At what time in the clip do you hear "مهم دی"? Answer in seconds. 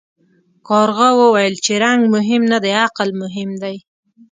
3.21-3.75